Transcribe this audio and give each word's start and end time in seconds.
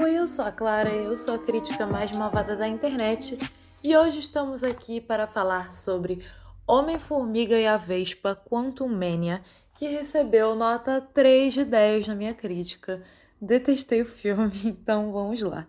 Oi, 0.00 0.16
eu 0.16 0.28
sou 0.28 0.44
a 0.44 0.52
Clara, 0.52 0.90
eu 0.90 1.16
sou 1.16 1.34
a 1.34 1.38
crítica 1.40 1.84
mais 1.84 2.12
malvada 2.12 2.54
da 2.54 2.68
internet 2.68 3.36
e 3.82 3.96
hoje 3.96 4.20
estamos 4.20 4.62
aqui 4.62 5.00
para 5.00 5.26
falar 5.26 5.72
sobre 5.72 6.24
Homem-Formiga 6.68 7.58
e 7.58 7.66
a 7.66 7.76
Vespa 7.76 8.36
Quantum 8.36 8.86
Mania, 8.86 9.42
que 9.74 9.88
recebeu 9.88 10.54
nota 10.54 11.00
3 11.00 11.52
de 11.52 11.64
10 11.64 12.06
na 12.06 12.14
minha 12.14 12.32
crítica. 12.32 13.02
Detestei 13.42 14.00
o 14.00 14.06
filme, 14.06 14.52
então 14.64 15.10
vamos 15.10 15.42
lá. 15.42 15.66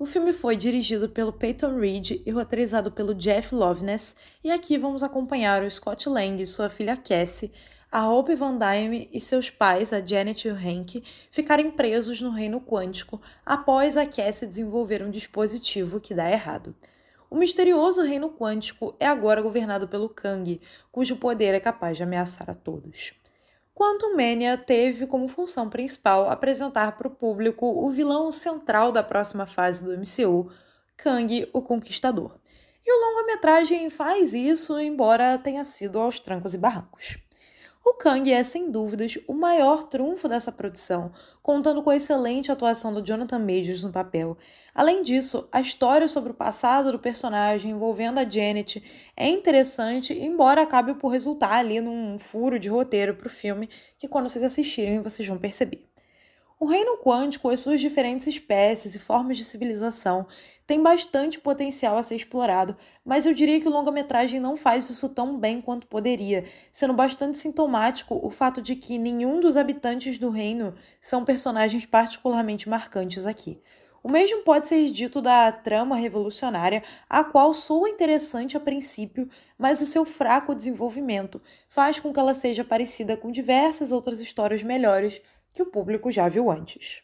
O 0.00 0.04
filme 0.04 0.32
foi 0.32 0.56
dirigido 0.56 1.08
pelo 1.08 1.32
Peyton 1.32 1.78
Reed 1.78 2.22
e 2.26 2.30
roteirizado 2.32 2.90
pelo 2.90 3.14
Jeff 3.14 3.54
Loveness, 3.54 4.16
e 4.42 4.50
aqui 4.50 4.76
vamos 4.78 5.00
acompanhar 5.00 5.62
o 5.62 5.70
Scott 5.70 6.08
Lang 6.08 6.42
e 6.42 6.46
sua 6.46 6.68
filha 6.68 6.96
Cassie 6.96 7.52
a 7.92 8.08
Hope 8.08 8.36
Van 8.36 8.56
Dyne 8.56 9.08
e 9.12 9.20
seus 9.20 9.50
pais, 9.50 9.92
a 9.92 10.00
Janet 10.00 10.46
e 10.46 10.50
o 10.50 10.54
Hank, 10.54 11.02
ficarem 11.28 11.72
presos 11.72 12.20
no 12.20 12.30
reino 12.30 12.60
quântico 12.60 13.20
após 13.44 13.96
a 13.96 14.06
Cassie 14.06 14.46
desenvolver 14.46 15.02
um 15.02 15.10
dispositivo 15.10 15.98
que 15.98 16.14
dá 16.14 16.30
errado. 16.30 16.72
O 17.28 17.34
misterioso 17.36 18.02
reino 18.02 18.30
quântico 18.30 18.94
é 19.00 19.06
agora 19.06 19.42
governado 19.42 19.88
pelo 19.88 20.08
Kang, 20.08 20.60
cujo 20.92 21.16
poder 21.16 21.52
é 21.52 21.58
capaz 21.58 21.96
de 21.96 22.04
ameaçar 22.04 22.48
a 22.48 22.54
todos. 22.54 23.12
Quantum 23.74 24.14
Mania 24.16 24.56
teve 24.56 25.06
como 25.06 25.26
função 25.26 25.68
principal 25.68 26.30
apresentar 26.30 26.96
para 26.96 27.08
o 27.08 27.10
público 27.10 27.66
o 27.66 27.90
vilão 27.90 28.30
central 28.30 28.92
da 28.92 29.02
próxima 29.02 29.46
fase 29.46 29.82
do 29.82 29.96
MCU, 29.96 30.52
Kang, 30.96 31.48
o 31.52 31.60
Conquistador. 31.60 32.38
E 32.86 32.92
o 32.92 33.00
longa-metragem 33.00 33.90
faz 33.90 34.32
isso, 34.32 34.78
embora 34.78 35.38
tenha 35.38 35.64
sido 35.64 35.98
aos 35.98 36.20
trancos 36.20 36.54
e 36.54 36.58
barrancos. 36.58 37.18
O 37.84 37.94
Kang 37.94 38.32
é, 38.32 38.42
sem 38.42 38.70
dúvidas, 38.70 39.18
o 39.26 39.32
maior 39.32 39.84
trunfo 39.84 40.28
dessa 40.28 40.52
produção, 40.52 41.12
contando 41.42 41.82
com 41.82 41.90
a 41.90 41.96
excelente 41.96 42.52
atuação 42.52 42.92
do 42.92 43.02
Jonathan 43.02 43.38
Majors 43.38 43.82
no 43.82 43.90
papel. 43.90 44.36
Além 44.74 45.02
disso, 45.02 45.48
a 45.50 45.60
história 45.60 46.06
sobre 46.06 46.30
o 46.30 46.34
passado 46.34 46.92
do 46.92 46.98
personagem 46.98 47.72
envolvendo 47.72 48.18
a 48.18 48.28
Janet 48.28 48.82
é 49.16 49.28
interessante, 49.28 50.12
embora 50.12 50.62
acabe 50.62 50.94
por 50.94 51.08
resultar 51.08 51.56
ali 51.56 51.80
num 51.80 52.18
furo 52.18 52.58
de 52.58 52.68
roteiro 52.68 53.14
para 53.14 53.26
o 53.26 53.30
filme, 53.30 53.68
que 53.98 54.06
quando 54.06 54.28
vocês 54.28 54.44
assistirem 54.44 55.02
vocês 55.02 55.26
vão 55.26 55.38
perceber. 55.38 55.89
O 56.62 56.66
reino 56.66 56.98
quântico 56.98 57.50
e 57.50 57.56
suas 57.56 57.80
diferentes 57.80 58.26
espécies 58.26 58.94
e 58.94 58.98
formas 58.98 59.38
de 59.38 59.46
civilização 59.46 60.26
tem 60.66 60.82
bastante 60.82 61.40
potencial 61.40 61.96
a 61.96 62.02
ser 62.02 62.16
explorado, 62.16 62.76
mas 63.02 63.24
eu 63.24 63.32
diria 63.32 63.58
que 63.58 63.66
o 63.66 63.70
longa-metragem 63.70 64.38
não 64.38 64.58
faz 64.58 64.90
isso 64.90 65.08
tão 65.08 65.38
bem 65.38 65.62
quanto 65.62 65.86
poderia, 65.86 66.44
sendo 66.70 66.92
bastante 66.92 67.38
sintomático 67.38 68.20
o 68.22 68.30
fato 68.30 68.60
de 68.60 68.76
que 68.76 68.98
nenhum 68.98 69.40
dos 69.40 69.56
habitantes 69.56 70.18
do 70.18 70.28
reino 70.28 70.74
são 71.00 71.24
personagens 71.24 71.86
particularmente 71.86 72.68
marcantes 72.68 73.24
aqui. 73.24 73.58
O 74.02 74.10
mesmo 74.10 74.42
pode 74.42 74.68
ser 74.68 74.90
dito 74.90 75.22
da 75.22 75.50
trama 75.50 75.96
revolucionária, 75.96 76.82
a 77.08 77.24
qual 77.24 77.54
soa 77.54 77.88
interessante 77.88 78.56
a 78.56 78.60
princípio, 78.60 79.30
mas 79.58 79.80
o 79.80 79.86
seu 79.86 80.04
fraco 80.04 80.54
desenvolvimento 80.54 81.40
faz 81.70 81.98
com 81.98 82.12
que 82.12 82.20
ela 82.20 82.34
seja 82.34 82.64
parecida 82.64 83.16
com 83.16 83.30
diversas 83.30 83.92
outras 83.92 84.20
histórias 84.20 84.62
melhores 84.62 85.22
que 85.52 85.62
o 85.62 85.66
público 85.66 86.10
já 86.10 86.28
viu 86.28 86.50
antes. 86.50 87.02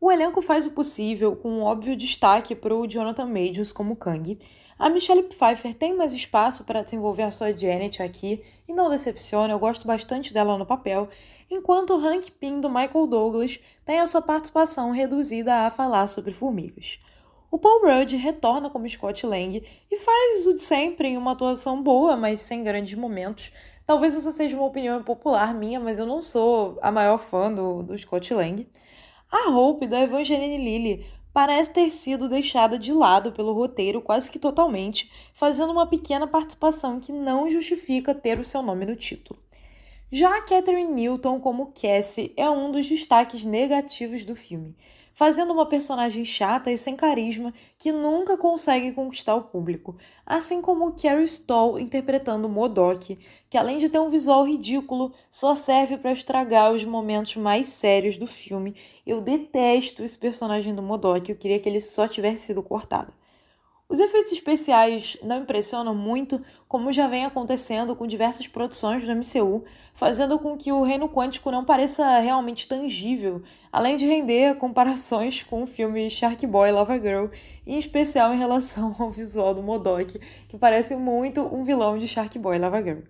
O 0.00 0.12
elenco 0.12 0.42
faz 0.42 0.66
o 0.66 0.72
possível, 0.72 1.34
com 1.34 1.48
um 1.50 1.62
óbvio 1.62 1.96
destaque 1.96 2.54
para 2.54 2.74
o 2.74 2.86
Jonathan 2.86 3.26
Majors 3.26 3.72
como 3.72 3.96
Kang. 3.96 4.38
A 4.78 4.90
Michelle 4.90 5.22
Pfeiffer 5.22 5.74
tem 5.74 5.96
mais 5.96 6.12
espaço 6.12 6.64
para 6.64 6.82
desenvolver 6.82 7.22
a 7.22 7.30
sua 7.30 7.56
Janet 7.56 8.02
aqui, 8.02 8.44
e 8.68 8.74
não 8.74 8.90
decepciona, 8.90 9.54
eu 9.54 9.58
gosto 9.58 9.86
bastante 9.86 10.34
dela 10.34 10.58
no 10.58 10.66
papel, 10.66 11.08
enquanto 11.50 11.94
o 11.94 12.06
Hank 12.06 12.30
Pym 12.32 12.60
do 12.60 12.68
Michael 12.68 13.06
Douglas 13.06 13.58
tem 13.84 14.00
a 14.00 14.06
sua 14.06 14.20
participação 14.20 14.90
reduzida 14.90 15.66
a 15.66 15.70
falar 15.70 16.06
sobre 16.08 16.34
formigas. 16.34 16.98
O 17.54 17.58
Paul 17.58 17.82
Rudd 17.82 18.16
retorna 18.16 18.68
como 18.68 18.88
Scott 18.88 19.24
Lang 19.24 19.64
e 19.88 19.96
faz 19.96 20.44
o 20.46 20.54
de 20.54 20.60
sempre 20.60 21.06
em 21.06 21.16
uma 21.16 21.32
atuação 21.32 21.80
boa, 21.80 22.16
mas 22.16 22.40
sem 22.40 22.64
grandes 22.64 22.98
momentos, 22.98 23.52
Talvez 23.86 24.16
essa 24.16 24.32
seja 24.32 24.56
uma 24.56 24.66
opinião 24.66 25.02
popular 25.02 25.54
minha, 25.54 25.78
mas 25.78 25.98
eu 25.98 26.06
não 26.06 26.22
sou 26.22 26.78
a 26.80 26.90
maior 26.90 27.18
fã 27.18 27.52
do, 27.52 27.82
do 27.82 27.98
Scott 27.98 28.32
Lang. 28.32 28.66
A 29.30 29.50
Hope 29.50 29.86
da 29.86 30.00
Evangeline 30.00 30.56
Lilly 30.56 31.06
parece 31.34 31.70
ter 31.70 31.90
sido 31.90 32.28
deixada 32.28 32.78
de 32.78 32.92
lado 32.92 33.32
pelo 33.32 33.52
roteiro 33.52 34.00
quase 34.00 34.30
que 34.30 34.38
totalmente, 34.38 35.10
fazendo 35.34 35.72
uma 35.72 35.86
pequena 35.86 36.26
participação 36.26 36.98
que 36.98 37.12
não 37.12 37.50
justifica 37.50 38.14
ter 38.14 38.38
o 38.38 38.44
seu 38.44 38.62
nome 38.62 38.86
no 38.86 38.96
título. 38.96 39.38
Já 40.10 40.38
a 40.38 40.42
Catherine 40.42 40.92
Newton 40.92 41.40
como 41.40 41.72
Cassie 41.72 42.32
é 42.36 42.48
um 42.48 42.70
dos 42.70 42.88
destaques 42.88 43.44
negativos 43.44 44.24
do 44.24 44.34
filme 44.34 44.74
fazendo 45.14 45.52
uma 45.52 45.64
personagem 45.64 46.24
chata 46.24 46.70
e 46.70 46.76
sem 46.76 46.96
carisma 46.96 47.54
que 47.78 47.92
nunca 47.92 48.36
consegue 48.36 48.92
conquistar 48.92 49.36
o 49.36 49.44
público, 49.44 49.96
assim 50.26 50.60
como 50.60 50.92
Carrie 50.92 51.24
Stoll 51.24 51.78
interpretando 51.78 52.48
Modok, 52.48 53.18
que 53.48 53.56
além 53.56 53.78
de 53.78 53.88
ter 53.88 54.00
um 54.00 54.10
visual 54.10 54.44
ridículo, 54.44 55.12
só 55.30 55.54
serve 55.54 55.96
para 55.96 56.12
estragar 56.12 56.72
os 56.72 56.84
momentos 56.84 57.36
mais 57.36 57.68
sérios 57.68 58.18
do 58.18 58.26
filme. 58.26 58.74
Eu 59.06 59.20
detesto 59.20 60.02
esse 60.02 60.18
personagem 60.18 60.74
do 60.74 60.82
Modok, 60.82 61.30
eu 61.30 61.36
queria 61.36 61.60
que 61.60 61.68
ele 61.68 61.80
só 61.80 62.08
tivesse 62.08 62.46
sido 62.46 62.62
cortado. 62.62 63.12
Os 63.86 64.00
efeitos 64.00 64.32
especiais 64.32 65.18
não 65.22 65.42
impressionam 65.42 65.94
muito, 65.94 66.42
como 66.66 66.90
já 66.90 67.06
vem 67.06 67.26
acontecendo 67.26 67.94
com 67.94 68.06
diversas 68.06 68.46
produções 68.46 69.04
do 69.04 69.14
MCU, 69.14 69.62
fazendo 69.94 70.38
com 70.38 70.56
que 70.56 70.72
o 70.72 70.82
reino 70.82 71.06
quântico 71.06 71.50
não 71.50 71.66
pareça 71.66 72.18
realmente 72.18 72.66
tangível, 72.66 73.42
além 73.70 73.98
de 73.98 74.06
render 74.06 74.56
comparações 74.58 75.42
com 75.42 75.62
o 75.62 75.66
filme 75.66 76.08
Shark 76.08 76.46
Boy 76.46 76.72
Lava 76.72 76.98
Girl, 76.98 77.26
em 77.66 77.78
especial 77.78 78.32
em 78.32 78.38
relação 78.38 78.96
ao 78.98 79.10
visual 79.10 79.52
do 79.52 79.62
Modok, 79.62 80.18
que 80.48 80.56
parece 80.56 80.96
muito 80.96 81.42
um 81.42 81.62
vilão 81.62 81.98
de 81.98 82.08
Shark 82.08 82.38
Boy 82.38 82.58
Lava 82.58 82.82
Girl. 82.82 83.00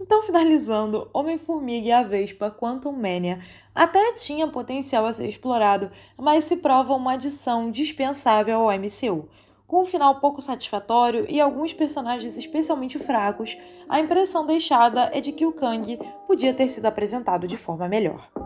Então, 0.00 0.22
finalizando, 0.22 1.08
Homem-Formiga 1.12 1.86
e 1.88 1.92
a 1.92 2.02
Vespa 2.02 2.50
Quantum 2.50 2.92
Mania 2.92 3.40
até 3.74 4.12
tinha 4.12 4.46
potencial 4.46 5.06
a 5.06 5.12
ser 5.12 5.28
explorado, 5.28 5.90
mas 6.16 6.44
se 6.44 6.56
prova 6.56 6.94
uma 6.94 7.14
adição 7.14 7.70
dispensável 7.70 8.60
ao 8.60 8.78
MCU. 8.78 9.28
Com 9.66 9.82
um 9.82 9.84
final 9.86 10.20
pouco 10.20 10.42
satisfatório 10.42 11.26
e 11.28 11.40
alguns 11.40 11.72
personagens 11.72 12.36
especialmente 12.36 12.98
fracos, 12.98 13.56
a 13.88 13.98
impressão 13.98 14.46
deixada 14.46 15.10
é 15.12 15.20
de 15.20 15.32
que 15.32 15.46
o 15.46 15.52
Kang 15.52 15.98
podia 16.26 16.52
ter 16.52 16.68
sido 16.68 16.86
apresentado 16.86 17.46
de 17.46 17.56
forma 17.56 17.88
melhor. 17.88 18.43